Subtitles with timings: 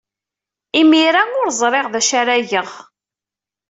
[0.81, 2.69] Imir-a ur ẓriɣ d acu ara geɣ.